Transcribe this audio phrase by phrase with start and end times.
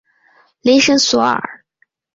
[0.63, 1.63] 雷神索尔。